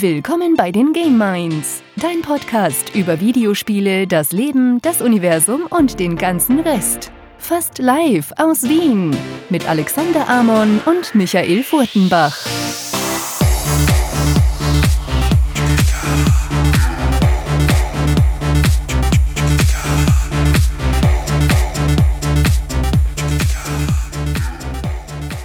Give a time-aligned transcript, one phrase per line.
[0.00, 6.16] Willkommen bei den Game Minds, dein Podcast über Videospiele, das Leben, das Universum und den
[6.16, 7.12] ganzen Rest.
[7.38, 9.16] Fast live aus Wien
[9.50, 12.44] mit Alexander Amon und Michael Furtenbach.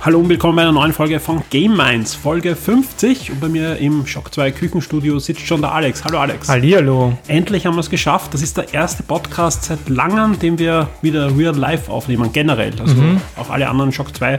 [0.01, 3.31] Hallo und willkommen bei einer neuen Folge von Game Minds, Folge 50.
[3.31, 6.05] Und bei mir im Shock 2 Küchenstudio sitzt schon der Alex.
[6.05, 6.47] Hallo Alex.
[6.47, 7.17] Hallihallo.
[7.27, 8.33] Endlich haben wir es geschafft.
[8.33, 12.71] Das ist der erste Podcast seit langem, den wir wieder real life aufnehmen, generell.
[12.79, 13.19] Also mhm.
[13.35, 14.37] auch alle anderen Shock 2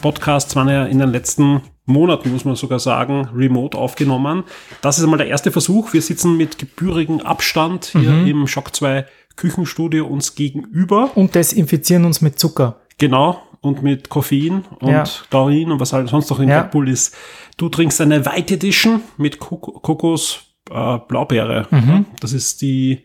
[0.00, 4.44] Podcasts waren ja in den letzten Monaten, muss man sogar sagen, remote aufgenommen.
[4.80, 5.92] Das ist einmal der erste Versuch.
[5.92, 8.26] Wir sitzen mit gebührigem Abstand hier mhm.
[8.28, 11.10] im Shock 2 Küchenstudio uns gegenüber.
[11.16, 12.76] Und desinfizieren uns mit Zucker.
[12.98, 15.04] Genau, und mit Koffein und ja.
[15.30, 16.62] Taurin und was halt sonst noch in ja.
[16.62, 17.14] Red Bull ist.
[17.56, 21.66] Du trinkst eine White Edition mit Kok Kokos äh, Blaubeere.
[21.70, 22.06] Mhm.
[22.20, 23.04] Das ist die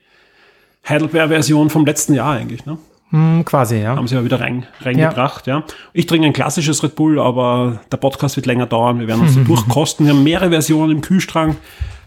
[0.88, 2.78] Heidelbeer-Version vom letzten Jahr eigentlich, ne?
[3.12, 3.96] Mm, quasi, ja.
[3.96, 5.60] Haben sie ja wieder rein, reingebracht, ja.
[5.60, 5.66] ja.
[5.94, 9.00] Ich trinke ein klassisches Red Bull, aber der Podcast wird länger dauern.
[9.00, 10.06] Wir werden uns durchkosten.
[10.06, 11.58] Wir haben mehrere Versionen im Kühlschrank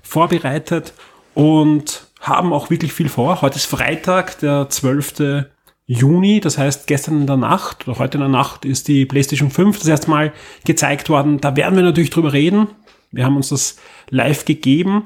[0.02, 0.94] vorbereitet
[1.34, 3.42] und haben auch wirklich viel vor.
[3.42, 5.46] Heute ist Freitag, der 12.
[5.91, 9.50] Juni, das heißt gestern in der Nacht oder heute in der Nacht ist die PlayStation
[9.50, 10.34] 5 das erste Mal
[10.67, 11.41] gezeigt worden.
[11.41, 12.69] Da werden wir natürlich drüber reden.
[13.11, 13.77] Wir haben uns das
[14.11, 15.05] live gegeben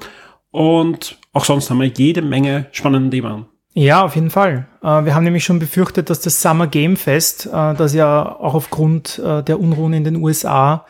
[0.51, 3.47] und auch sonst haben wir jede Menge spannende Themen.
[3.75, 4.67] Ja, auf jeden Fall.
[4.83, 8.55] Äh, wir haben nämlich schon befürchtet, dass das Summer Game Fest, äh, das ja auch
[8.55, 10.85] aufgrund äh, der Unruhen in den USA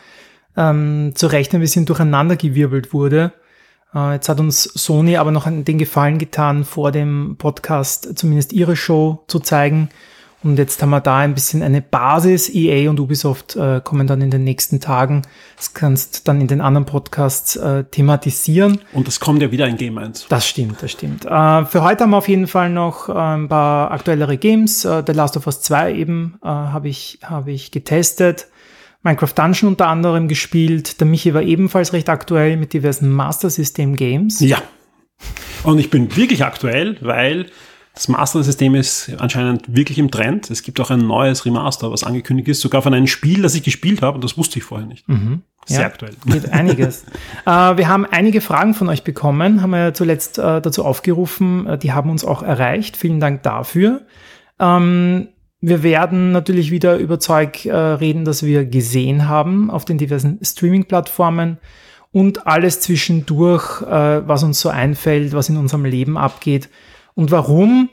[0.57, 3.31] ähm, zu Recht ein bisschen durcheinandergewirbelt wurde,
[3.93, 9.23] jetzt hat uns Sony aber noch den Gefallen getan, vor dem Podcast zumindest ihre Show
[9.27, 9.89] zu zeigen.
[10.43, 12.53] Und jetzt haben wir da ein bisschen eine Basis.
[12.53, 15.21] EA und Ubisoft äh, kommen dann in den nächsten Tagen.
[15.55, 18.81] Das kannst dann in den anderen Podcasts äh, thematisieren.
[18.91, 20.27] Und das kommt ja wieder in Game 1.
[20.27, 21.25] Das stimmt, das stimmt.
[21.25, 24.83] Äh, für heute haben wir auf jeden Fall noch äh, ein paar aktuellere Games.
[24.83, 28.47] Äh, The Last of Us 2 eben äh, habe ich, hab ich getestet.
[29.03, 30.99] Minecraft Dungeon unter anderem gespielt.
[30.99, 34.39] Der Michi war ebenfalls recht aktuell mit diversen Master System Games.
[34.39, 34.61] Ja.
[35.63, 37.47] Und ich bin wirklich aktuell, weil
[37.93, 40.49] das Master System ist anscheinend wirklich im Trend.
[40.49, 43.63] Es gibt auch ein neues Remaster, was angekündigt ist, sogar von einem Spiel, das ich
[43.63, 45.07] gespielt habe und das wusste ich vorher nicht.
[45.07, 45.43] Mhm.
[45.65, 46.15] Sehr ja, aktuell.
[46.25, 47.03] Geht einiges.
[47.45, 51.67] äh, wir haben einige Fragen von euch bekommen, haben wir ja zuletzt äh, dazu aufgerufen.
[51.67, 52.97] Äh, die haben uns auch erreicht.
[52.97, 54.01] Vielen Dank dafür.
[54.59, 55.29] Ähm,
[55.65, 60.37] wir werden natürlich wieder über Zeug äh, reden, das wir gesehen haben auf den diversen
[60.43, 61.57] Streaming-Plattformen
[62.11, 66.69] und alles zwischendurch, äh, was uns so einfällt, was in unserem Leben abgeht
[67.13, 67.89] und warum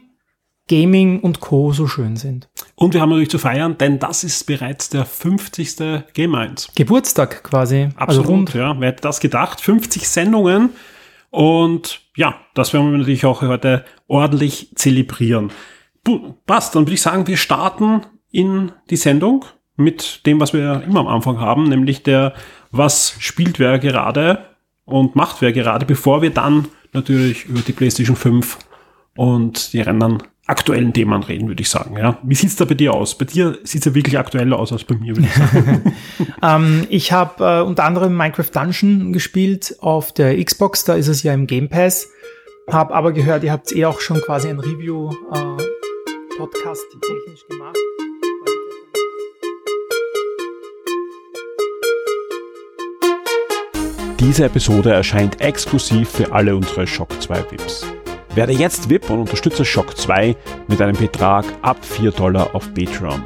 [0.69, 1.72] Gaming und Co.
[1.72, 2.48] so schön sind.
[2.75, 6.03] Und wir haben natürlich zu feiern, denn das ist bereits der 50.
[6.12, 6.72] Game 1.
[6.75, 7.84] Geburtstag quasi.
[7.84, 8.54] Also Absolut, also rund.
[8.54, 8.80] ja.
[8.80, 9.60] Wer hätte das gedacht?
[9.60, 10.70] 50 Sendungen.
[11.30, 15.53] Und ja, das werden wir natürlich auch heute ordentlich zelebrieren.
[16.46, 19.44] Passt, dann würde ich sagen, wir starten in die Sendung
[19.76, 22.34] mit dem, was wir immer am Anfang haben, nämlich der,
[22.70, 24.46] was spielt wer gerade
[24.84, 28.58] und macht wer gerade, bevor wir dann natürlich über die PlayStation 5
[29.16, 31.96] und die anderen aktuellen Themen reden, würde ich sagen.
[31.96, 32.18] Ja.
[32.24, 33.16] Wie sieht's da bei dir aus?
[33.16, 35.94] Bei dir sieht's ja wirklich aktueller aus als bei mir, würde ich sagen.
[36.42, 41.22] ähm, ich habe äh, unter anderem Minecraft Dungeon gespielt auf der Xbox, da ist es
[41.22, 42.08] ja im Game Pass.
[42.66, 45.79] Hab aber gehört, ihr habt eh auch schon quasi ein Review äh,
[46.40, 47.76] Podcast technisch gemacht.
[54.18, 57.86] Diese Episode erscheint exklusiv für alle unsere Shock 2 VIPs.
[58.34, 60.34] Werde jetzt VIP und unterstütze Shock 2
[60.66, 63.22] mit einem Betrag ab 4 Dollar auf Patreon.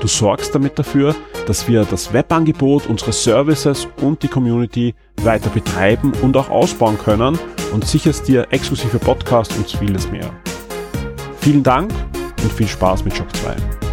[0.00, 1.14] Du sorgst damit dafür,
[1.46, 7.38] dass wir das Webangebot, unsere Services und die Community weiter betreiben und auch ausbauen können
[7.74, 10.30] und sicherst dir exklusive Podcasts und vieles mehr.
[11.42, 11.92] Vielen Dank
[12.42, 13.87] und viel Spaß mit Shock 2.